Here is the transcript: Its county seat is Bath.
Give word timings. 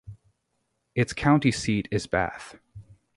Its 0.95 1.13
county 1.13 1.51
seat 1.51 1.87
is 1.91 2.07
Bath. 2.07 2.57